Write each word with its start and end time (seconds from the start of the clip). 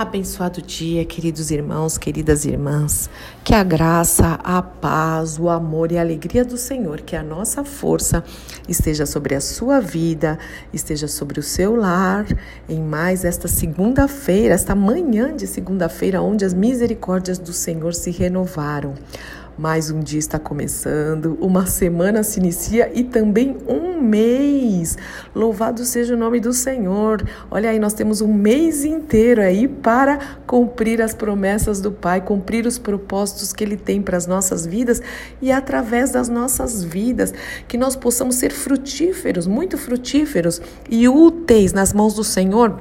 Abençoado 0.00 0.62
dia, 0.62 1.04
queridos 1.04 1.50
irmãos, 1.50 1.98
queridas 1.98 2.46
irmãs. 2.46 3.10
Que 3.44 3.54
a 3.54 3.62
graça, 3.62 4.40
a 4.42 4.62
paz, 4.62 5.38
o 5.38 5.50
amor 5.50 5.92
e 5.92 5.98
a 5.98 6.00
alegria 6.00 6.42
do 6.42 6.56
Senhor, 6.56 7.02
que 7.02 7.14
a 7.14 7.22
nossa 7.22 7.64
força 7.64 8.24
esteja 8.66 9.04
sobre 9.04 9.34
a 9.34 9.42
sua 9.42 9.78
vida, 9.78 10.38
esteja 10.72 11.06
sobre 11.06 11.38
o 11.38 11.42
seu 11.42 11.76
lar, 11.76 12.24
em 12.66 12.80
mais 12.80 13.26
esta 13.26 13.46
segunda-feira, 13.46 14.54
esta 14.54 14.74
manhã 14.74 15.36
de 15.36 15.46
segunda-feira, 15.46 16.22
onde 16.22 16.46
as 16.46 16.54
misericórdias 16.54 17.38
do 17.38 17.52
Senhor 17.52 17.92
se 17.92 18.10
renovaram. 18.10 18.94
Mais 19.60 19.90
um 19.90 20.00
dia 20.00 20.18
está 20.18 20.38
começando, 20.38 21.36
uma 21.38 21.66
semana 21.66 22.22
se 22.22 22.40
inicia 22.40 22.90
e 22.94 23.04
também 23.04 23.58
um 23.68 24.00
mês. 24.00 24.96
Louvado 25.34 25.84
seja 25.84 26.14
o 26.14 26.16
nome 26.16 26.40
do 26.40 26.50
Senhor. 26.54 27.22
Olha 27.50 27.68
aí, 27.68 27.78
nós 27.78 27.92
temos 27.92 28.22
um 28.22 28.32
mês 28.32 28.86
inteiro 28.86 29.42
aí 29.42 29.68
para 29.68 30.18
cumprir 30.46 31.02
as 31.02 31.12
promessas 31.12 31.78
do 31.78 31.92
Pai, 31.92 32.22
cumprir 32.22 32.64
os 32.64 32.78
propósitos 32.78 33.52
que 33.52 33.62
Ele 33.62 33.76
tem 33.76 34.00
para 34.00 34.16
as 34.16 34.26
nossas 34.26 34.64
vidas 34.64 35.02
e 35.42 35.52
através 35.52 36.10
das 36.10 36.30
nossas 36.30 36.82
vidas, 36.82 37.34
que 37.68 37.76
nós 37.76 37.94
possamos 37.94 38.36
ser 38.36 38.52
frutíferos, 38.52 39.46
muito 39.46 39.76
frutíferos 39.76 40.62
e 40.88 41.06
úteis 41.06 41.74
nas 41.74 41.92
mãos 41.92 42.14
do 42.14 42.24
Senhor 42.24 42.80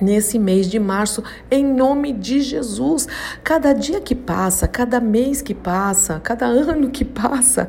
nesse 0.00 0.38
mês 0.38 0.68
de 0.68 0.78
março, 0.78 1.22
em 1.50 1.64
nome 1.64 2.12
de 2.12 2.40
Jesus. 2.40 3.06
Cada 3.42 3.72
dia 3.72 4.00
que 4.00 4.14
passa, 4.14 4.66
cada 4.68 5.00
mês 5.00 5.42
que 5.42 5.54
passa, 5.54 6.20
cada 6.20 6.46
ano 6.46 6.90
que 6.90 7.04
passa, 7.04 7.68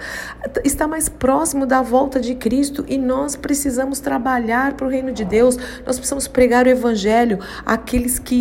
está 0.64 0.88
mais 0.88 1.10
próximo 1.10 1.66
da 1.66 1.82
volta 1.82 2.20
de 2.20 2.36
Cristo 2.36 2.86
e 2.88 2.98
nós 2.98 3.36
precisamos 3.36 4.00
trabalhar 4.00 4.74
para 4.74 4.88
o 4.88 4.90
reino 4.90 5.12
de 5.12 5.26
Deus, 5.26 5.58
nós 5.86 5.98
precisamos 5.98 6.28
pregar 6.28 6.66
o 6.66 6.70
Evangelho 6.70 7.40
àqueles 7.66 8.20
que 8.20 8.36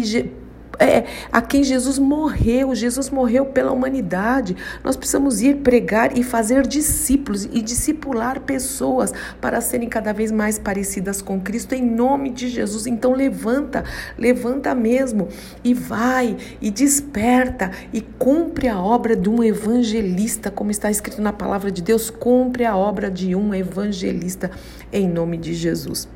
é, 0.78 1.04
a 1.30 1.40
quem 1.40 1.62
Jesus 1.62 1.98
morreu. 1.98 2.74
Jesus 2.74 3.10
morreu 3.10 3.46
pela 3.46 3.72
humanidade. 3.72 4.56
Nós 4.82 4.96
precisamos 4.96 5.40
ir 5.42 5.56
pregar 5.56 6.16
e 6.16 6.22
fazer 6.22 6.66
discípulos 6.66 7.44
e 7.44 7.60
discipular 7.62 8.40
pessoas 8.40 9.12
para 9.40 9.60
serem 9.60 9.88
cada 9.88 10.12
vez 10.12 10.30
mais 10.30 10.58
parecidas 10.58 11.20
com 11.22 11.40
Cristo 11.40 11.74
em 11.74 11.84
nome 11.84 12.30
de 12.30 12.48
Jesus. 12.48 12.86
Então 12.86 13.12
levanta, 13.12 13.84
levanta 14.18 14.74
mesmo 14.74 15.28
e 15.62 15.74
vai 15.74 16.36
e 16.60 16.70
desperta 16.70 17.70
e 17.92 18.00
cumpre 18.00 18.68
a 18.68 18.80
obra 18.80 19.16
de 19.16 19.28
um 19.28 19.42
evangelista, 19.42 20.50
como 20.50 20.70
está 20.70 20.90
escrito 20.90 21.20
na 21.20 21.32
palavra 21.32 21.70
de 21.70 21.82
Deus, 21.82 22.10
cumpre 22.10 22.64
a 22.64 22.76
obra 22.76 23.10
de 23.10 23.34
um 23.34 23.54
evangelista 23.54 24.50
em 24.92 25.08
nome 25.08 25.36
de 25.36 25.54
Jesus. 25.54 26.08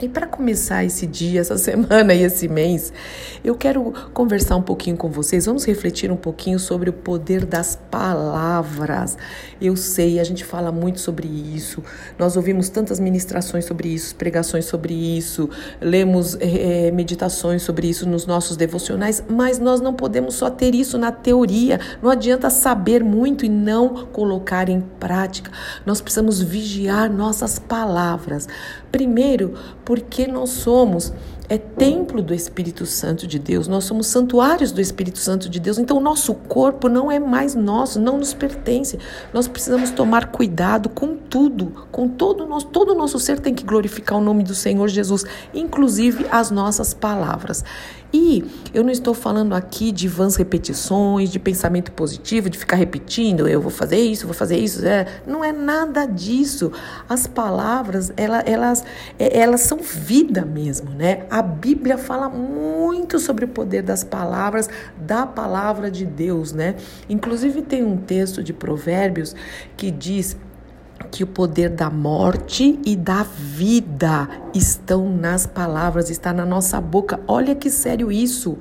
E 0.00 0.08
para 0.08 0.26
começar 0.26 0.84
esse 0.84 1.06
dia, 1.06 1.40
essa 1.40 1.56
semana 1.58 2.12
e 2.12 2.24
esse 2.24 2.48
mês, 2.48 2.92
eu 3.44 3.54
quero 3.54 3.94
conversar 4.12 4.56
um 4.56 4.62
pouquinho 4.62 4.96
com 4.96 5.08
vocês. 5.08 5.46
Vamos 5.46 5.64
refletir 5.64 6.10
um 6.10 6.16
pouquinho 6.16 6.58
sobre 6.58 6.90
o 6.90 6.92
poder 6.92 7.46
das 7.46 7.78
palavras. 7.90 9.16
Eu 9.60 9.76
sei, 9.76 10.18
a 10.18 10.24
gente 10.24 10.44
fala 10.44 10.72
muito 10.72 10.98
sobre 10.98 11.28
isso. 11.28 11.80
Nós 12.18 12.36
ouvimos 12.36 12.68
tantas 12.68 12.98
ministrações 12.98 13.66
sobre 13.66 13.88
isso, 13.88 14.16
pregações 14.16 14.64
sobre 14.64 14.92
isso, 14.92 15.48
lemos 15.80 16.36
é, 16.40 16.90
meditações 16.90 17.62
sobre 17.62 17.88
isso 17.88 18.08
nos 18.08 18.26
nossos 18.26 18.56
devocionais, 18.56 19.22
mas 19.28 19.60
nós 19.60 19.80
não 19.80 19.94
podemos 19.94 20.34
só 20.34 20.50
ter 20.50 20.74
isso 20.74 20.98
na 20.98 21.12
teoria. 21.12 21.78
Não 22.02 22.10
adianta 22.10 22.50
saber 22.50 23.04
muito 23.04 23.46
e 23.46 23.48
não 23.48 24.06
colocar 24.06 24.68
em 24.68 24.80
prática. 24.80 25.52
Nós 25.86 26.00
precisamos 26.00 26.42
vigiar 26.42 27.08
nossas 27.08 27.60
palavras. 27.60 28.48
Primeiro, 28.90 29.54
porque 29.84 30.26
nós 30.26 30.50
somos 30.50 31.12
é 31.48 31.58
templo 31.58 32.22
do 32.22 32.32
Espírito 32.32 32.86
Santo 32.86 33.26
de 33.26 33.38
Deus, 33.38 33.68
nós 33.68 33.84
somos 33.84 34.06
santuários 34.06 34.72
do 34.72 34.80
Espírito 34.80 35.18
Santo 35.18 35.48
de 35.48 35.60
Deus, 35.60 35.78
então 35.78 35.98
o 35.98 36.00
nosso 36.00 36.34
corpo 36.34 36.88
não 36.88 37.10
é 37.10 37.18
mais 37.18 37.54
nosso, 37.54 38.00
não 38.00 38.16
nos 38.18 38.32
pertence. 38.32 38.98
Nós 39.32 39.46
precisamos 39.46 39.90
tomar 39.90 40.30
cuidado 40.30 40.88
com 40.88 41.16
tudo, 41.16 41.86
com 41.92 42.08
todo 42.08 42.44
o 42.44 42.48
nosso, 42.48 42.66
todo 42.66 42.92
o 42.92 42.94
nosso 42.94 43.18
ser 43.18 43.40
tem 43.40 43.54
que 43.54 43.64
glorificar 43.64 44.18
o 44.18 44.22
nome 44.22 44.42
do 44.42 44.54
Senhor 44.54 44.88
Jesus, 44.88 45.24
inclusive 45.52 46.26
as 46.30 46.50
nossas 46.50 46.94
palavras. 46.94 47.62
E 48.16 48.44
eu 48.72 48.84
não 48.84 48.92
estou 48.92 49.12
falando 49.12 49.56
aqui 49.56 49.90
de 49.90 50.06
vãs 50.06 50.36
repetições, 50.36 51.30
de 51.30 51.40
pensamento 51.40 51.90
positivo, 51.90 52.48
de 52.48 52.56
ficar 52.56 52.76
repetindo, 52.76 53.48
eu 53.48 53.60
vou 53.60 53.72
fazer 53.72 53.98
isso, 53.98 54.24
vou 54.24 54.34
fazer 54.34 54.56
isso. 54.56 54.86
É, 54.86 55.04
não 55.26 55.44
é 55.44 55.50
nada 55.50 56.06
disso. 56.06 56.70
As 57.08 57.26
palavras, 57.26 58.12
ela, 58.16 58.38
elas, 58.46 58.84
é, 59.18 59.36
elas 59.36 59.62
são 59.62 59.78
vida 59.78 60.44
mesmo, 60.44 60.90
né? 60.90 61.26
A 61.34 61.42
Bíblia 61.42 61.98
fala 61.98 62.28
muito 62.28 63.18
sobre 63.18 63.44
o 63.44 63.48
poder 63.48 63.82
das 63.82 64.04
palavras, 64.04 64.70
da 64.96 65.26
palavra 65.26 65.90
de 65.90 66.06
Deus, 66.06 66.52
né? 66.52 66.76
Inclusive 67.08 67.60
tem 67.60 67.82
um 67.82 67.96
texto 67.96 68.40
de 68.40 68.52
Provérbios 68.52 69.34
que 69.76 69.90
diz 69.90 70.36
que 71.10 71.24
o 71.24 71.26
poder 71.26 71.70
da 71.70 71.90
morte 71.90 72.78
e 72.86 72.94
da 72.94 73.24
vida 73.24 74.28
estão 74.54 75.10
nas 75.10 75.44
palavras, 75.44 76.08
está 76.08 76.32
na 76.32 76.46
nossa 76.46 76.80
boca. 76.80 77.18
Olha 77.26 77.56
que 77.56 77.68
sério 77.68 78.12
isso. 78.12 78.56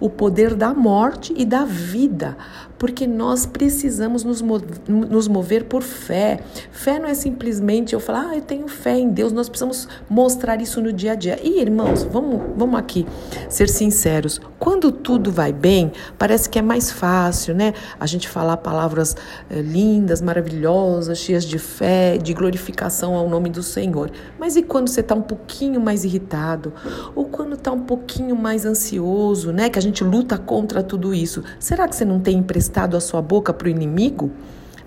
O 0.00 0.08
poder 0.08 0.54
da 0.54 0.72
morte 0.72 1.34
e 1.36 1.44
da 1.44 1.66
vida 1.66 2.38
porque 2.78 3.06
nós 3.06 3.44
precisamos 3.44 4.22
nos, 4.22 4.40
nos 4.88 5.26
mover 5.26 5.64
por 5.64 5.82
fé. 5.82 6.40
Fé 6.70 6.98
não 6.98 7.08
é 7.08 7.14
simplesmente 7.14 7.92
eu 7.92 8.00
falar, 8.00 8.28
ah, 8.30 8.36
eu 8.36 8.42
tenho 8.42 8.68
fé 8.68 8.96
em 8.98 9.10
Deus, 9.10 9.32
nós 9.32 9.48
precisamos 9.48 9.88
mostrar 10.08 10.60
isso 10.62 10.80
no 10.80 10.92
dia 10.92 11.12
a 11.12 11.14
dia. 11.16 11.38
E 11.42 11.60
irmãos, 11.60 12.04
vamos, 12.04 12.40
vamos 12.56 12.78
aqui 12.78 13.04
ser 13.48 13.68
sinceros. 13.68 14.40
Quando 14.58 14.92
tudo 14.92 15.32
vai 15.32 15.52
bem, 15.52 15.92
parece 16.16 16.48
que 16.48 16.58
é 16.58 16.62
mais 16.62 16.90
fácil, 16.92 17.54
né? 17.54 17.74
A 17.98 18.06
gente 18.06 18.28
falar 18.28 18.56
palavras 18.58 19.16
é, 19.50 19.60
lindas, 19.60 20.20
maravilhosas, 20.20 21.18
cheias 21.18 21.44
de 21.44 21.58
fé, 21.58 22.16
de 22.16 22.32
glorificação 22.32 23.14
ao 23.14 23.28
nome 23.28 23.50
do 23.50 23.62
Senhor. 23.62 24.10
Mas 24.38 24.56
e 24.56 24.62
quando 24.62 24.88
você 24.88 25.00
está 25.00 25.14
um 25.14 25.22
pouquinho 25.22 25.80
mais 25.80 26.04
irritado? 26.04 26.72
Ou 27.14 27.24
quando 27.24 27.54
está 27.54 27.72
um 27.72 27.80
pouquinho 27.80 28.36
mais 28.36 28.64
ansioso, 28.64 29.52
né? 29.52 29.68
Que 29.68 29.78
a 29.78 29.82
gente 29.82 30.04
luta 30.04 30.38
contra 30.38 30.82
tudo 30.82 31.12
isso. 31.12 31.42
Será 31.58 31.88
que 31.88 31.96
você 31.96 32.04
não 32.04 32.20
tem 32.20 32.38
impressão? 32.38 32.67
Emprestado 32.68 32.96
a 32.96 33.00
sua 33.00 33.22
boca 33.22 33.52
para 33.52 33.66
o 33.66 33.70
inimigo? 33.70 34.30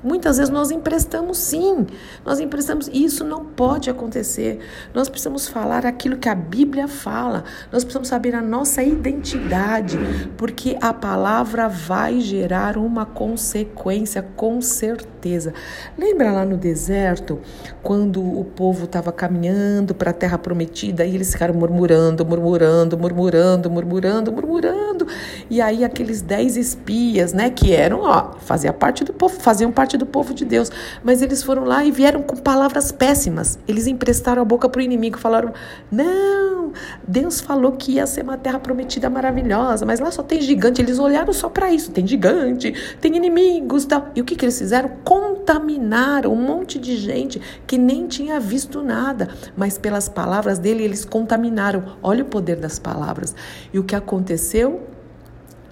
Muitas 0.04 0.38
vezes 0.38 0.52
nós 0.52 0.72
emprestamos 0.72 1.38
sim, 1.38 1.86
nós 2.26 2.40
emprestamos 2.40 2.88
e 2.88 3.04
isso 3.04 3.24
não 3.24 3.46
pode 3.46 3.90
acontecer. 3.90 4.60
Nós 4.94 5.10
precisamos 5.10 5.48
falar 5.48 5.86
aquilo 5.86 6.18
que 6.18 6.28
a 6.28 6.36
Bíblia 6.36 6.88
fala, 6.88 7.44
nós 7.72 7.84
precisamos 7.84 8.08
saber 8.08 8.34
a 8.34 8.42
nossa 8.42 8.82
identidade, 8.82 10.00
porque 10.38 10.78
a 10.82 10.94
palavra 10.94 11.68
vai 11.68 12.20
gerar 12.20 12.78
uma 12.78 13.06
consequência, 13.06 14.26
com 14.36 14.60
certeza. 14.62 15.54
Lembra 15.98 16.32
lá 16.32 16.46
no 16.46 16.58
deserto, 16.58 17.40
quando 17.84 18.22
o 18.22 18.44
povo 18.44 18.86
estava 18.86 19.12
caminhando 19.12 19.94
para 19.94 20.12
a 20.12 20.14
terra 20.14 20.38
prometida 20.38 21.06
e 21.06 21.14
eles 21.14 21.32
ficaram 21.32 21.54
murmurando, 21.54 22.26
murmurando, 22.26 22.98
murmurando, 22.98 23.70
murmurando, 23.70 24.32
murmurando, 24.32 25.08
e 25.50 25.62
aí 25.62 25.84
aqueles 25.84 26.22
dez 26.22 26.58
espias, 26.58 27.34
né, 27.34 27.50
que 27.50 27.74
eram, 27.74 28.02
ó, 28.02 28.34
fazia 28.40 28.74
parte 28.74 29.04
do 29.04 29.14
povo, 29.14 29.40
faziam 29.40 29.72
parte 29.72 29.91
parte 29.92 29.98
do 29.98 30.06
povo 30.06 30.34
de 30.34 30.46
Deus. 30.46 30.72
Mas 31.04 31.22
eles 31.22 31.44
foram 31.44 31.64
lá 31.64 31.84
e 31.84 31.92
vieram 31.92 32.22
com 32.22 32.36
palavras 32.36 32.92
péssimas. 32.92 33.60
Eles 33.68 33.88
emprestaram 33.88 34.42
a 34.42 34.46
boca 34.46 34.70
para 34.70 34.80
o 34.80 34.82
inimigo, 34.82 35.18
falaram: 35.18 35.54
não, 35.92 36.72
Deus 37.08 37.42
falou 37.42 37.74
que 37.74 37.94
ia 37.94 38.08
ser 38.08 38.24
uma 38.24 38.38
terra 38.38 38.60
prometida 38.60 39.10
maravilhosa, 39.10 39.86
mas 39.86 40.00
lá 40.00 40.12
só 40.12 40.24
tem 40.24 40.42
gigante. 40.42 40.82
Eles 40.82 41.00
olharam 41.00 41.34
só 41.34 41.50
para 41.50 41.72
isso: 41.72 41.92
tem 41.92 42.08
gigante, 42.08 42.74
tem 43.00 43.16
inimigos. 43.16 43.86
Tal. 43.86 44.08
E 44.16 44.22
o 44.22 44.24
que, 44.24 44.36
que 44.36 44.46
eles 44.46 44.58
fizeram? 44.58 44.90
Contaminaram 45.04 46.32
um 46.32 46.42
monte 46.42 46.80
de 46.80 46.96
gente 46.98 47.42
que 47.68 47.78
nem 47.78 48.08
tinha 48.08 48.40
visto 48.40 48.82
nada, 48.82 49.30
mas 49.56 49.78
pelas 49.78 50.08
palavras 50.08 50.60
dele 50.60 50.84
eles 50.84 51.04
contaminaram. 51.04 51.98
Olha 52.02 52.24
o 52.24 52.28
poder 52.28 52.58
das 52.58 52.80
palavras. 52.80 53.36
E 53.74 53.80
o 53.80 53.84
que 53.84 53.96
aconteceu? 53.96 54.82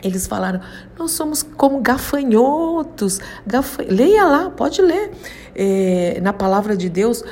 Eles 0.04 0.28
falaram, 0.28 0.62
nós 0.98 1.12
somos 1.12 1.44
como 1.44 1.81
gafanhotos. 1.81 3.19
Gafa... 3.46 3.84
Leia 3.84 4.25
lá, 4.25 4.50
pode 4.50 4.81
ler. 4.81 5.12
É, 5.56 6.19
na 6.22 6.31
palavra 6.31 6.78
de 6.78 6.90
Deus, 6.90 7.24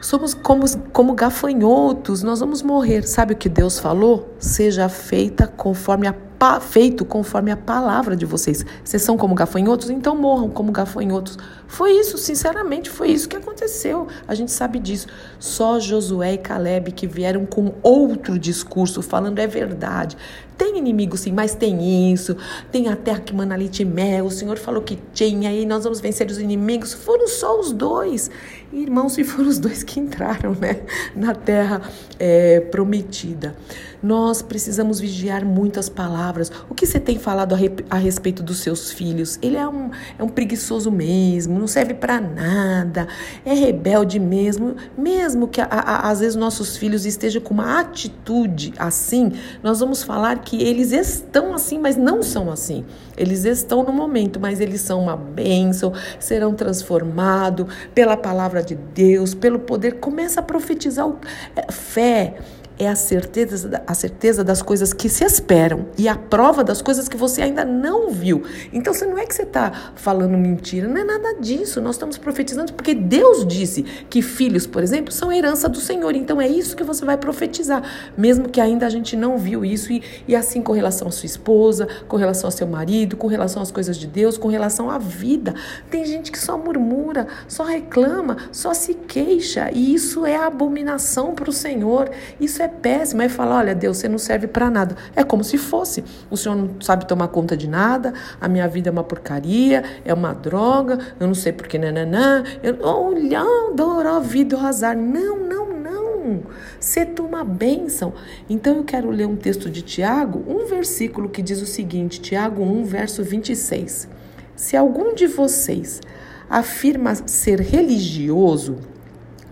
somos 0.00 0.34
como, 0.34 0.64
como 0.92 1.14
gafanhotos, 1.14 2.22
nós 2.22 2.40
vamos 2.40 2.62
morrer. 2.62 3.06
Sabe 3.06 3.32
o 3.32 3.36
que 3.36 3.48
Deus 3.48 3.78
falou? 3.78 4.34
Seja 4.38 4.88
feita 4.88 5.46
conforme 5.46 6.06
a 6.06 6.14
feito 6.60 7.04
conforme 7.04 7.52
a 7.52 7.56
palavra 7.56 8.16
de 8.16 8.26
vocês. 8.26 8.66
Vocês 8.82 9.02
são 9.02 9.16
como 9.16 9.34
gafanhotos, 9.34 9.90
então 9.90 10.16
morram 10.16 10.50
como 10.50 10.72
gafanhotos. 10.72 11.38
Foi 11.72 11.92
isso, 11.92 12.18
sinceramente, 12.18 12.90
foi 12.90 13.08
isso 13.08 13.26
que 13.26 13.34
aconteceu. 13.34 14.06
A 14.28 14.34
gente 14.34 14.52
sabe 14.52 14.78
disso. 14.78 15.06
Só 15.38 15.80
Josué 15.80 16.34
e 16.34 16.38
Caleb 16.38 16.92
que 16.92 17.06
vieram 17.06 17.46
com 17.46 17.72
outro 17.82 18.38
discurso, 18.38 19.00
falando 19.00 19.38
é 19.38 19.46
verdade. 19.46 20.18
Tem 20.58 20.76
inimigo 20.76 21.16
sim, 21.16 21.32
mas 21.32 21.54
tem 21.54 22.12
isso. 22.12 22.36
Tem 22.70 22.88
a 22.88 22.94
terra 22.94 23.20
que 23.20 23.34
mana 23.34 23.56
leite 23.56 23.86
mel. 23.86 24.26
O 24.26 24.30
Senhor 24.30 24.58
falou 24.58 24.82
que 24.82 24.98
tinha 25.14 25.50
e 25.50 25.64
nós 25.64 25.84
vamos 25.84 25.98
vencer 25.98 26.30
os 26.30 26.38
inimigos. 26.38 26.92
Foram 26.92 27.26
só 27.26 27.58
os 27.58 27.72
dois. 27.72 28.30
Irmãos, 28.72 29.16
e 29.18 29.24
foram 29.24 29.48
os 29.48 29.58
dois 29.58 29.82
que 29.82 29.98
entraram 29.98 30.52
né, 30.52 30.82
na 31.16 31.34
terra 31.34 31.82
é, 32.18 32.60
prometida. 32.60 33.56
Nós 34.02 34.42
precisamos 34.42 34.98
vigiar 34.98 35.44
muitas 35.44 35.88
palavras. 35.88 36.50
O 36.68 36.74
que 36.74 36.86
você 36.86 36.98
tem 36.98 37.18
falado 37.18 37.54
a, 37.54 37.58
a 37.90 37.96
respeito 37.96 38.42
dos 38.42 38.58
seus 38.58 38.90
filhos? 38.90 39.38
Ele 39.40 39.56
é 39.56 39.66
um, 39.66 39.90
é 40.18 40.22
um 40.22 40.28
preguiçoso 40.28 40.90
mesmo, 40.90 41.61
não 41.62 41.68
serve 41.68 41.94
para 41.94 42.20
nada, 42.20 43.06
é 43.44 43.54
rebelde 43.54 44.18
mesmo. 44.18 44.74
Mesmo 44.98 45.46
que 45.46 45.60
a, 45.60 45.66
a, 45.66 46.10
às 46.10 46.20
vezes 46.20 46.34
nossos 46.34 46.76
filhos 46.76 47.06
estejam 47.06 47.40
com 47.40 47.54
uma 47.54 47.80
atitude 47.80 48.74
assim, 48.76 49.32
nós 49.62 49.80
vamos 49.80 50.02
falar 50.02 50.40
que 50.40 50.60
eles 50.60 50.90
estão 50.92 51.54
assim, 51.54 51.78
mas 51.78 51.96
não 51.96 52.22
são 52.22 52.50
assim. 52.50 52.84
Eles 53.16 53.44
estão 53.44 53.84
no 53.84 53.92
momento, 53.92 54.40
mas 54.40 54.60
eles 54.60 54.80
são 54.80 55.02
uma 55.02 55.16
bênção, 55.16 55.92
serão 56.18 56.52
transformados 56.54 57.66
pela 57.94 58.16
palavra 58.16 58.62
de 58.62 58.74
Deus, 58.74 59.34
pelo 59.34 59.60
poder. 59.60 60.00
Começa 60.00 60.40
a 60.40 60.42
profetizar 60.42 61.06
o, 61.06 61.16
é, 61.54 61.70
fé 61.70 62.34
é 62.78 62.88
a 62.88 62.96
certeza, 62.96 63.82
a 63.86 63.94
certeza 63.94 64.42
das 64.42 64.62
coisas 64.62 64.92
que 64.92 65.08
se 65.08 65.24
esperam 65.24 65.86
e 65.96 66.08
a 66.08 66.16
prova 66.16 66.64
das 66.64 66.80
coisas 66.82 67.08
que 67.08 67.16
você 67.16 67.42
ainda 67.42 67.64
não 67.64 68.10
viu. 68.10 68.42
Então, 68.72 68.92
você 68.92 69.06
não 69.06 69.18
é 69.18 69.26
que 69.26 69.34
você 69.34 69.42
está 69.42 69.92
falando 69.94 70.36
mentira, 70.36 70.88
não 70.88 71.00
é 71.00 71.04
nada 71.04 71.34
disso. 71.40 71.80
Nós 71.80 71.96
estamos 71.96 72.18
profetizando 72.18 72.72
porque 72.72 72.94
Deus 72.94 73.46
disse 73.46 73.82
que 73.82 74.22
filhos, 74.22 74.66
por 74.66 74.82
exemplo, 74.82 75.12
são 75.12 75.32
herança 75.32 75.68
do 75.68 75.78
Senhor. 75.78 76.14
Então, 76.14 76.40
é 76.40 76.48
isso 76.48 76.76
que 76.76 76.84
você 76.84 77.04
vai 77.04 77.16
profetizar, 77.16 77.82
mesmo 78.16 78.48
que 78.48 78.60
ainda 78.60 78.86
a 78.86 78.90
gente 78.90 79.16
não 79.16 79.38
viu 79.38 79.64
isso. 79.64 79.92
E, 79.92 80.02
e 80.26 80.34
assim 80.34 80.62
com 80.62 80.72
relação 80.72 81.08
à 81.08 81.10
sua 81.10 81.26
esposa, 81.26 81.86
com 82.08 82.16
relação 82.16 82.48
ao 82.48 82.52
seu 82.52 82.66
marido, 82.66 83.16
com 83.16 83.26
relação 83.26 83.62
às 83.62 83.70
coisas 83.70 83.96
de 83.96 84.06
Deus, 84.06 84.38
com 84.38 84.48
relação 84.48 84.90
à 84.90 84.98
vida. 84.98 85.54
Tem 85.90 86.04
gente 86.04 86.32
que 86.32 86.38
só 86.38 86.56
murmura, 86.56 87.26
só 87.46 87.64
reclama, 87.64 88.36
só 88.50 88.74
se 88.74 88.94
queixa. 88.94 89.70
E 89.72 89.94
isso 89.94 90.24
é 90.24 90.36
abominação 90.36 91.34
para 91.34 91.50
o 91.50 91.52
Senhor. 91.52 92.10
Isso 92.40 92.61
é 92.62 92.68
péssimo. 92.68 93.22
Aí 93.22 93.28
fala: 93.28 93.56
olha, 93.56 93.74
Deus, 93.74 93.98
você 93.98 94.08
não 94.08 94.18
serve 94.18 94.46
para 94.46 94.70
nada. 94.70 94.96
É 95.14 95.22
como 95.24 95.44
se 95.44 95.58
fosse. 95.58 96.04
O 96.30 96.36
Senhor 96.36 96.56
não 96.56 96.80
sabe 96.80 97.06
tomar 97.06 97.28
conta 97.28 97.56
de 97.56 97.68
nada, 97.68 98.12
a 98.40 98.48
minha 98.48 98.66
vida 98.68 98.88
é 98.88 98.92
uma 98.92 99.04
porcaria, 99.04 99.84
é 100.04 100.12
uma 100.12 100.32
droga, 100.32 100.98
eu 101.18 101.26
não 101.26 101.34
sei 101.34 101.52
porque, 101.52 101.78
nananã. 101.78 102.44
Olhando 102.82 103.82
a 104.06 104.20
vida, 104.20 104.56
o 104.56 104.60
azar. 104.60 104.96
Não, 104.96 105.38
não, 105.38 105.72
não. 105.72 106.42
Você 106.78 107.04
toma 107.04 107.44
bênção. 107.44 108.12
Então 108.48 108.76
eu 108.76 108.84
quero 108.84 109.10
ler 109.10 109.26
um 109.26 109.36
texto 109.36 109.70
de 109.70 109.82
Tiago, 109.82 110.44
um 110.46 110.66
versículo 110.66 111.28
que 111.28 111.42
diz 111.42 111.60
o 111.60 111.66
seguinte: 111.66 112.20
Tiago 112.20 112.62
1, 112.62 112.84
verso 112.84 113.22
26. 113.22 114.08
Se 114.54 114.76
algum 114.76 115.14
de 115.14 115.26
vocês 115.26 116.00
afirma 116.48 117.14
ser 117.14 117.60
religioso, 117.60 118.76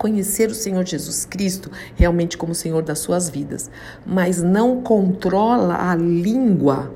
conhecer 0.01 0.49
o 0.49 0.55
Senhor 0.55 0.87
Jesus 0.87 1.27
Cristo 1.27 1.71
realmente 1.95 2.39
como 2.39 2.55
Senhor 2.55 2.83
das 2.83 3.01
suas 3.01 3.29
vidas, 3.29 3.71
mas 4.07 4.43
não 4.43 4.81
controla 4.81 5.91
a 5.91 5.95
língua, 5.95 6.95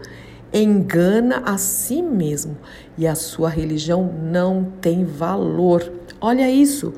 engana 0.50 1.42
a 1.44 1.58
si 1.58 2.00
mesmo 2.00 2.56
e 2.96 3.06
a 3.06 3.14
sua 3.14 3.50
religião 3.50 4.10
não 4.22 4.72
tem 4.80 5.04
valor. 5.04 5.92
Olha 6.18 6.50
isso. 6.50 6.94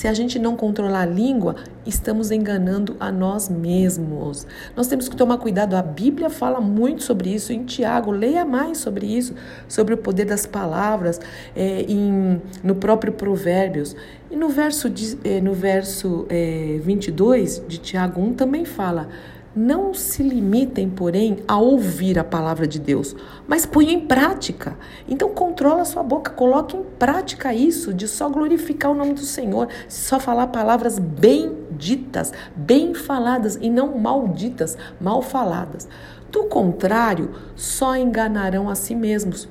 Se 0.00 0.08
a 0.08 0.14
gente 0.14 0.38
não 0.38 0.56
controlar 0.56 1.02
a 1.02 1.04
língua, 1.04 1.56
estamos 1.84 2.30
enganando 2.30 2.96
a 2.98 3.12
nós 3.12 3.50
mesmos. 3.50 4.46
Nós 4.74 4.86
temos 4.86 5.10
que 5.10 5.14
tomar 5.14 5.36
cuidado. 5.36 5.76
A 5.76 5.82
Bíblia 5.82 6.30
fala 6.30 6.58
muito 6.58 7.02
sobre 7.02 7.28
isso. 7.28 7.52
Em 7.52 7.66
Tiago, 7.66 8.10
leia 8.10 8.42
mais 8.42 8.78
sobre 8.78 9.04
isso, 9.04 9.34
sobre 9.68 9.92
o 9.92 9.98
poder 9.98 10.24
das 10.24 10.46
palavras, 10.46 11.20
é, 11.54 11.82
em, 11.82 12.40
no 12.64 12.76
próprio 12.76 13.12
Provérbios. 13.12 13.94
E 14.30 14.36
no 14.36 14.48
verso, 14.48 14.88
de, 14.88 15.18
é, 15.22 15.38
no 15.38 15.52
verso 15.52 16.24
é, 16.30 16.80
22 16.82 17.62
de 17.68 17.76
Tiago 17.76 18.22
1 18.22 18.32
também 18.32 18.64
fala. 18.64 19.06
Não 19.54 19.92
se 19.92 20.22
limitem, 20.22 20.88
porém, 20.88 21.38
a 21.48 21.58
ouvir 21.58 22.20
a 22.20 22.24
palavra 22.24 22.68
de 22.68 22.78
Deus, 22.78 23.16
mas 23.48 23.66
ponham 23.66 23.90
em 23.90 24.06
prática. 24.06 24.76
Então 25.08 25.30
controla 25.30 25.84
sua 25.84 26.04
boca, 26.04 26.30
coloque 26.30 26.76
em 26.76 26.84
prática 26.84 27.52
isso 27.52 27.92
de 27.92 28.06
só 28.06 28.28
glorificar 28.28 28.92
o 28.92 28.94
nome 28.94 29.14
do 29.14 29.24
Senhor, 29.24 29.66
só 29.88 30.20
falar 30.20 30.46
palavras 30.48 31.00
bem 31.00 31.56
ditas, 31.72 32.32
bem 32.54 32.94
faladas 32.94 33.58
e 33.60 33.68
não 33.68 33.98
malditas, 33.98 34.78
mal 35.00 35.20
faladas. 35.20 35.88
Do 36.30 36.44
contrário, 36.44 37.32
só 37.56 37.96
enganarão 37.96 38.70
a 38.70 38.76
si 38.76 38.94
mesmos. 38.94 39.48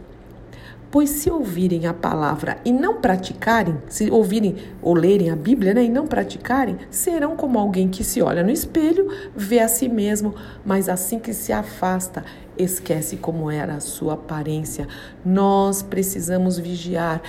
Pois 0.91 1.09
se 1.11 1.29
ouvirem 1.29 1.85
a 1.85 1.93
palavra 1.93 2.57
e 2.65 2.71
não 2.71 2.99
praticarem, 2.99 3.77
se 3.87 4.09
ouvirem 4.09 4.55
ou 4.81 4.95
lerem 4.95 5.29
a 5.29 5.35
Bíblia 5.35 5.73
né, 5.73 5.83
e 5.83 5.89
não 5.89 6.07
praticarem, 6.07 6.77
serão 6.89 7.35
como 7.35 7.59
alguém 7.59 7.89
que 7.89 8.03
se 8.03 8.21
olha 8.23 8.41
no 8.41 8.49
espelho, 8.49 9.07
vê 9.35 9.59
a 9.59 9.67
si 9.67 9.87
mesmo, 9.87 10.33
mas 10.65 10.89
assim 10.89 11.19
que 11.19 11.31
se 11.31 11.53
afasta, 11.53 12.25
esquece 12.57 13.17
como 13.17 13.51
era 13.51 13.75
a 13.75 13.79
sua 13.79 14.13
aparência. 14.13 14.87
Nós 15.23 15.83
precisamos 15.83 16.57
vigiar. 16.57 17.21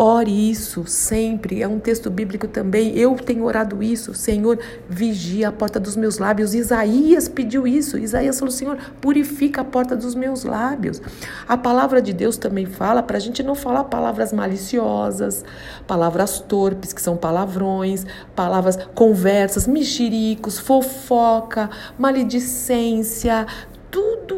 Ore 0.00 0.30
isso 0.48 0.86
sempre. 0.86 1.60
É 1.60 1.66
um 1.66 1.80
texto 1.80 2.08
bíblico 2.08 2.46
também. 2.46 2.96
Eu 2.96 3.16
tenho 3.16 3.42
orado 3.42 3.82
isso. 3.82 4.14
Senhor, 4.14 4.56
vigia 4.88 5.48
a 5.48 5.52
porta 5.52 5.80
dos 5.80 5.96
meus 5.96 6.18
lábios. 6.18 6.54
Isaías 6.54 7.26
pediu 7.26 7.66
isso. 7.66 7.98
Isaías 7.98 8.38
falou: 8.38 8.52
Senhor, 8.52 8.78
purifica 9.00 9.62
a 9.62 9.64
porta 9.64 9.96
dos 9.96 10.14
meus 10.14 10.44
lábios. 10.44 11.02
A 11.48 11.56
palavra 11.56 12.00
de 12.00 12.12
Deus 12.12 12.36
também 12.36 12.64
fala 12.64 13.02
para 13.02 13.16
a 13.16 13.20
gente 13.20 13.42
não 13.42 13.56
falar 13.56 13.82
palavras 13.84 14.32
maliciosas, 14.32 15.44
palavras 15.84 16.38
torpes, 16.38 16.92
que 16.92 17.02
são 17.02 17.16
palavrões, 17.16 18.06
palavras 18.36 18.78
conversas, 18.94 19.66
mexericos, 19.66 20.60
fofoca, 20.60 21.70
maledicência, 21.98 23.48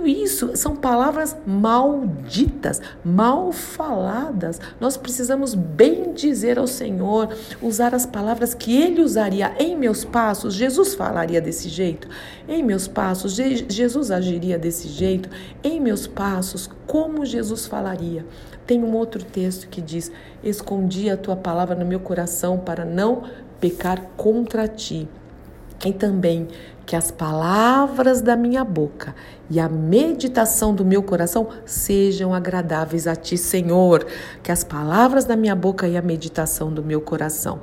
tudo 0.01 0.09
isso 0.09 0.57
são 0.57 0.75
palavras 0.75 1.37
malditas, 1.47 2.81
mal 3.05 3.53
faladas. 3.53 4.59
Nós 4.81 4.97
precisamos 4.97 5.55
bem 5.55 6.15
dizer 6.15 6.59
ao 6.59 6.67
Senhor, 6.67 7.29
usar 7.61 7.95
as 7.95 8.07
palavras 8.07 8.55
que 8.55 8.81
Ele 8.81 9.03
usaria 9.03 9.55
em 9.59 9.77
meus 9.77 10.03
passos. 10.03 10.55
Jesus 10.55 10.95
falaria 10.95 11.39
desse 11.39 11.69
jeito. 11.69 12.09
Em 12.49 12.63
meus 12.63 12.89
passos, 12.89 13.35
Jesus 13.35 14.11
agiria 14.11 14.59
desse 14.59 14.89
jeito. 14.89 15.29
Em 15.63 15.79
meus 15.79 16.07
passos, 16.07 16.71
como 16.87 17.27
Jesus 17.27 17.67
falaria. 17.67 18.25
Tem 18.67 18.83
um 18.83 18.97
outro 18.97 19.23
texto 19.23 19.69
que 19.69 19.83
diz: 19.83 20.11
Escondi 20.43 21.11
a 21.11 21.17
tua 21.17 21.37
palavra 21.37 21.75
no 21.75 21.85
meu 21.85 22.01
coração 22.01 22.59
para 22.59 22.87
não 22.87 23.25
pecar 23.61 24.01
contra 24.17 24.67
ti. 24.67 25.07
E 25.85 25.93
também 25.93 26.49
que 26.85 26.97
as 26.97 27.11
palavras 27.11 28.21
da 28.21 28.37
minha 28.37 28.65
boca 28.65 29.15
e 29.49 29.61
a 29.61 29.69
meditação 29.69 30.75
do 30.75 30.85
meu 30.85 31.03
coração 31.03 31.49
sejam 31.65 32.35
agradáveis 32.35 33.07
a 33.07 33.15
ti, 33.15 33.39
Senhor. 33.39 34.05
Que 34.43 34.53
as 34.53 34.65
palavras 34.65 35.25
da 35.25 35.37
minha 35.37 35.55
boca 35.55 35.89
e 35.89 35.97
a 35.97 36.03
meditação 36.03 36.73
do 36.73 36.83
meu 36.83 37.01
coração. 37.01 37.61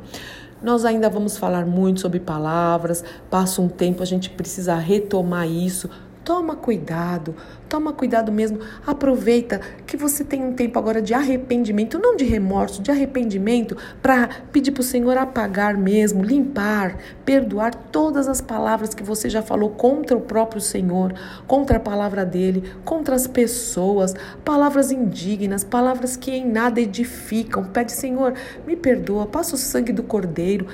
Nós 0.61 0.85
ainda 0.85 1.07
vamos 1.09 1.37
falar 1.37 1.65
muito 1.65 1.99
sobre 1.99 2.19
palavras, 2.19 3.03
passa 3.29 3.61
um 3.61 3.67
tempo, 3.67 4.01
a 4.01 4.05
gente 4.05 4.29
precisa 4.31 4.75
retomar 4.75 5.47
isso. 5.47 5.87
Toma 6.27 6.57
cuidado, 6.57 7.33
Toma 7.69 7.91
cuidado 7.91 8.31
mesmo, 8.31 8.59
aproveita 8.85 9.59
que 9.85 9.97
você 9.97 10.23
tem 10.23 10.41
um 10.41 10.53
tempo 10.53 10.79
agora 10.79 11.01
de 11.01 11.13
arrependimento, 11.13 11.99
não 11.99 12.15
de 12.15 12.23
remorso, 12.23 12.81
de 12.81 12.89
arrependimento, 12.89 13.75
para 14.01 14.29
pedir 14.53 14.71
para 14.71 14.81
o 14.81 14.83
Senhor 14.83 15.17
apagar 15.17 15.77
mesmo, 15.77 16.23
limpar, 16.23 16.97
perdoar 17.25 17.75
todas 17.75 18.29
as 18.29 18.39
palavras 18.39 18.93
que 18.93 19.03
você 19.03 19.29
já 19.29 19.41
falou 19.41 19.71
contra 19.71 20.17
o 20.17 20.21
próprio 20.21 20.61
Senhor, 20.61 21.13
contra 21.45 21.75
a 21.75 21.79
palavra 21.79 22.25
dele, 22.25 22.71
contra 22.85 23.15
as 23.15 23.27
pessoas, 23.27 24.13
palavras 24.45 24.89
indignas, 24.89 25.65
palavras 25.65 26.15
que 26.15 26.31
em 26.31 26.49
nada 26.49 26.79
edificam. 26.79 27.65
Pede, 27.65 27.91
Senhor, 27.91 28.33
me 28.65 28.77
perdoa, 28.77 29.25
passa 29.25 29.55
o 29.55 29.57
sangue 29.57 29.91
do 29.91 30.03
Cordeiro, 30.03 30.67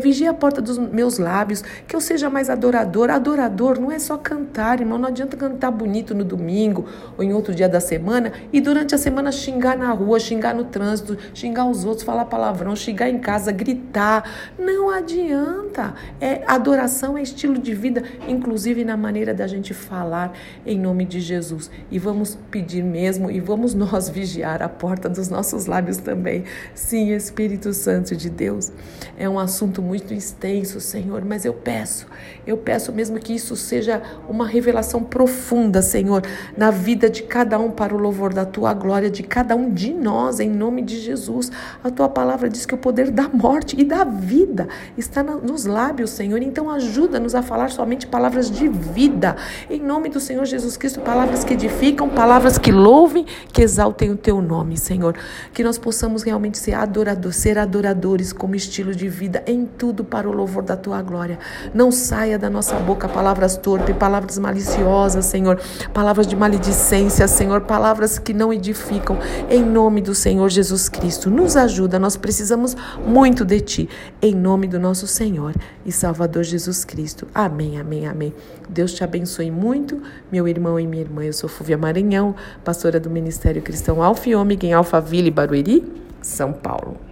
vigia 0.00 0.30
a 0.30 0.34
porta 0.34 0.60
dos 0.60 0.78
meus 0.78 1.18
lábios, 1.18 1.62
que 1.86 1.94
eu 1.94 2.00
seja 2.00 2.30
mais 2.30 2.48
adorador. 2.48 3.10
Adorador 3.10 3.78
não 3.78 3.90
é 3.90 3.98
só 3.98 4.16
cantar, 4.16 4.80
irmão. 4.80 4.98
Não 4.98 5.08
adianta 5.08 5.36
cantar 5.36 5.70
bonito 5.70 6.14
no 6.14 6.24
domingo 6.24 6.86
ou 7.16 7.24
em 7.24 7.32
outro 7.32 7.54
dia 7.54 7.68
da 7.68 7.80
semana 7.80 8.32
e 8.52 8.60
durante 8.60 8.94
a 8.94 8.98
semana 8.98 9.30
xingar 9.30 9.76
na 9.76 9.90
rua, 9.92 10.18
xingar 10.18 10.54
no 10.54 10.64
trânsito, 10.64 11.18
xingar 11.34 11.66
os 11.66 11.84
outros, 11.84 12.04
falar 12.04 12.24
palavrão, 12.26 12.74
xingar 12.74 13.10
em 13.10 13.18
casa, 13.18 13.52
gritar. 13.52 14.28
Não 14.58 14.88
adianta. 14.90 15.94
É 16.20 16.42
adoração 16.46 17.16
é 17.16 17.22
estilo 17.22 17.58
de 17.58 17.74
vida, 17.74 18.02
inclusive 18.28 18.84
na 18.84 18.96
maneira 18.96 19.34
da 19.34 19.46
gente 19.46 19.74
falar 19.74 20.32
em 20.64 20.78
nome 20.78 21.04
de 21.04 21.20
Jesus. 21.20 21.70
E 21.90 21.98
vamos 21.98 22.38
pedir 22.50 22.82
mesmo 22.82 23.30
e 23.30 23.40
vamos 23.40 23.74
nós 23.74 24.08
vigiar 24.10 24.62
a 24.62 24.68
porta 24.68 25.08
dos 25.08 25.28
nossos 25.28 25.66
lábios 25.66 25.98
também. 25.98 26.44
Sim, 26.74 27.12
Espírito 27.12 27.72
Santo 27.72 28.16
de 28.16 28.30
Deus. 28.30 28.72
É 29.18 29.28
um 29.28 29.38
assunto 29.42 29.82
muito 29.82 30.14
extenso, 30.14 30.80
Senhor, 30.80 31.24
mas 31.24 31.44
eu 31.44 31.52
peço, 31.52 32.06
eu 32.46 32.56
peço 32.56 32.92
mesmo 32.92 33.18
que 33.18 33.34
isso 33.34 33.54
seja 33.54 34.02
uma 34.28 34.46
revelação 34.46 35.02
profunda, 35.04 35.82
Senhor, 35.82 36.22
na 36.56 36.70
vida 36.70 37.10
de 37.10 37.22
cada 37.22 37.58
um 37.58 37.70
para 37.70 37.94
o 37.94 37.98
louvor 37.98 38.32
da 38.32 38.44
tua 38.44 38.72
glória, 38.72 39.10
de 39.10 39.22
cada 39.22 39.54
um 39.54 39.70
de 39.70 39.92
nós, 39.92 40.40
em 40.40 40.48
nome 40.48 40.82
de 40.82 40.98
Jesus. 40.98 41.50
A 41.82 41.90
tua 41.90 42.08
palavra 42.08 42.48
diz 42.48 42.64
que 42.64 42.74
o 42.74 42.78
poder 42.78 43.10
da 43.10 43.28
morte 43.28 43.78
e 43.78 43.84
da 43.84 44.04
vida 44.04 44.68
está 44.96 45.22
nos 45.22 45.66
lábios, 45.66 46.10
Senhor. 46.10 46.40
Então 46.42 46.70
ajuda-nos 46.70 47.34
a 47.34 47.42
falar 47.42 47.70
somente 47.70 48.06
palavras 48.06 48.50
de 48.50 48.68
vida, 48.68 49.36
em 49.68 49.80
nome 49.80 50.08
do 50.08 50.20
Senhor 50.20 50.44
Jesus 50.44 50.76
Cristo, 50.76 51.00
palavras 51.00 51.44
que 51.44 51.54
edificam, 51.54 52.08
palavras 52.08 52.58
que 52.58 52.72
louvem, 52.72 53.26
que 53.52 53.62
exaltem 53.62 54.10
o 54.10 54.16
teu 54.16 54.40
nome, 54.40 54.76
Senhor. 54.76 55.16
Que 55.52 55.62
nós 55.62 55.78
possamos 55.78 56.22
realmente 56.22 56.58
ser 56.58 56.74
adoradores, 56.74 57.36
ser 57.36 57.58
adoradores 57.58 58.32
como 58.32 58.54
estilo 58.54 58.94
de 58.94 59.08
vida 59.08 59.31
vida 59.32 59.42
em 59.46 59.64
tudo 59.64 60.04
para 60.04 60.28
o 60.28 60.32
louvor 60.32 60.62
da 60.62 60.76
tua 60.76 61.00
glória. 61.00 61.38
Não 61.72 61.90
saia 61.90 62.38
da 62.38 62.50
nossa 62.50 62.76
boca 62.76 63.08
palavras 63.08 63.56
torpes, 63.56 63.96
palavras 63.96 64.38
maliciosas, 64.38 65.24
Senhor, 65.24 65.58
palavras 65.94 66.26
de 66.26 66.36
maledicência, 66.36 67.26
Senhor, 67.26 67.62
palavras 67.62 68.18
que 68.18 68.34
não 68.34 68.52
edificam. 68.52 69.16
Em 69.48 69.64
nome 69.64 70.02
do 70.02 70.14
Senhor 70.14 70.48
Jesus 70.50 70.88
Cristo, 70.88 71.30
nos 71.30 71.56
ajuda, 71.56 71.98
nós 71.98 72.16
precisamos 72.16 72.76
muito 73.06 73.44
de 73.44 73.60
ti. 73.60 73.88
Em 74.20 74.34
nome 74.34 74.68
do 74.68 74.78
nosso 74.78 75.06
Senhor 75.06 75.54
e 75.86 75.90
Salvador 75.90 76.44
Jesus 76.44 76.84
Cristo. 76.84 77.26
Amém, 77.34 77.80
amém, 77.80 78.06
amém. 78.06 78.34
Deus 78.68 78.92
te 78.92 79.02
abençoe 79.02 79.50
muito, 79.50 80.02
meu 80.30 80.46
irmão 80.46 80.78
e 80.78 80.86
minha 80.86 81.02
irmã. 81.02 81.24
Eu 81.24 81.32
sou 81.32 81.48
Fúvia 81.48 81.78
Maranhão, 81.78 82.34
pastora 82.62 83.00
do 83.00 83.08
Ministério 83.08 83.62
Cristão 83.62 84.02
Alfa 84.02 84.28
e 84.28 84.34
Ômega 84.34 84.66
em 84.66 84.72
Alphaville, 84.72 85.30
Barueri, 85.30 85.84
São 86.20 86.52
Paulo. 86.52 87.11